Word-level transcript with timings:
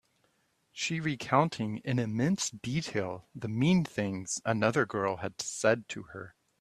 She 0.71 0.99
recounting 0.99 1.77
in 1.85 1.99
immense 1.99 2.49
detail 2.49 3.27
the 3.35 3.47
mean 3.47 3.85
things 3.85 4.41
another 4.43 4.83
girl 4.87 5.17
had 5.17 5.39
said 5.39 5.87
to 5.89 6.01
her. 6.05 6.33